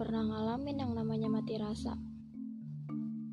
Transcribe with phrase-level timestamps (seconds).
[0.00, 1.94] pernah ngalamin yang namanya mati rasa.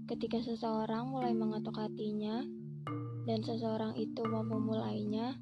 [0.05, 2.45] Ketika seseorang mulai mengetuk hatinya,
[3.27, 5.35] dan seseorang itu mau memulainya,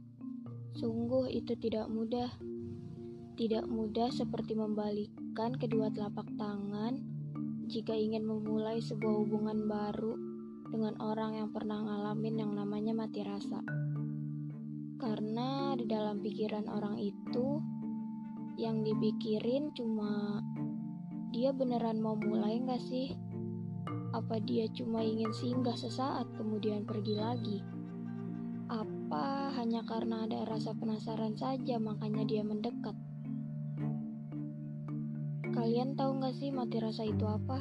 [0.80, 2.32] sungguh itu tidak mudah.
[3.36, 7.04] Tidak mudah seperti membalikkan kedua telapak tangan
[7.68, 10.16] jika ingin memulai sebuah hubungan baru
[10.72, 13.60] dengan orang yang pernah ngalamin yang namanya mati rasa.
[14.96, 17.60] Karena di dalam pikiran orang itu,
[18.56, 20.40] yang dipikirin cuma
[21.36, 23.12] dia beneran mau mulai nggak sih?
[24.16, 27.60] Apa dia cuma ingin singgah sesaat kemudian pergi lagi?
[28.72, 32.96] Apa hanya karena ada rasa penasaran saja makanya dia mendekat?
[35.52, 37.60] Kalian tahu nggak sih mati rasa itu apa?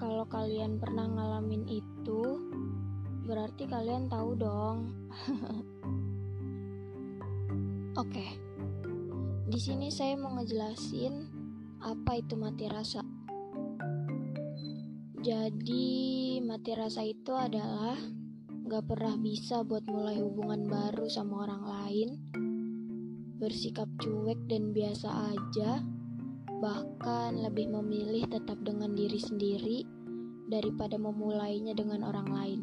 [0.00, 2.40] Kalau kalian pernah ngalamin itu,
[3.28, 4.92] berarti kalian tahu dong.
[7.94, 8.43] Oke, okay.
[9.54, 11.30] Di sini saya mau ngejelasin
[11.78, 13.06] apa itu mati rasa.
[15.22, 17.94] Jadi mati rasa itu adalah
[18.66, 22.08] gak pernah bisa buat mulai hubungan baru sama orang lain,
[23.38, 25.86] bersikap cuek dan biasa aja,
[26.58, 29.86] bahkan lebih memilih tetap dengan diri sendiri
[30.50, 32.60] daripada memulainya dengan orang lain.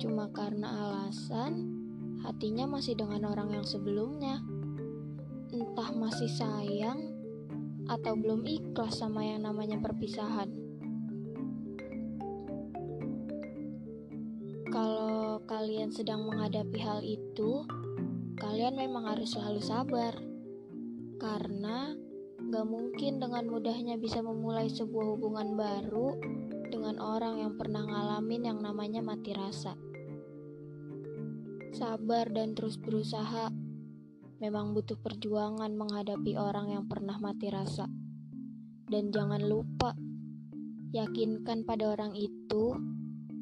[0.00, 1.68] Cuma karena alasan
[2.24, 4.40] hatinya masih dengan orang yang sebelumnya,
[5.84, 7.12] entah masih sayang
[7.92, 10.48] atau belum ikhlas sama yang namanya perpisahan.
[14.72, 17.68] Kalau kalian sedang menghadapi hal itu,
[18.40, 20.16] kalian memang harus selalu sabar,
[21.20, 21.92] karena
[22.48, 26.16] gak mungkin dengan mudahnya bisa memulai sebuah hubungan baru
[26.72, 29.76] dengan orang yang pernah ngalamin yang namanya mati rasa.
[31.76, 33.52] Sabar dan terus berusaha
[34.42, 37.86] Memang butuh perjuangan menghadapi orang yang pernah mati rasa.
[38.84, 39.94] Dan jangan lupa,
[40.90, 42.74] yakinkan pada orang itu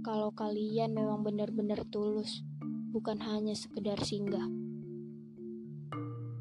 [0.03, 2.43] kalau kalian memang benar-benar tulus,
[2.91, 4.50] bukan hanya sekedar singgah.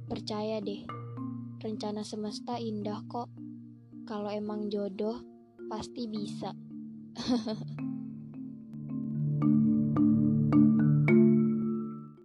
[0.09, 0.83] Percaya deh,
[1.61, 3.29] rencana semesta indah kok.
[4.09, 5.21] Kalau emang jodoh,
[5.69, 6.51] pasti bisa.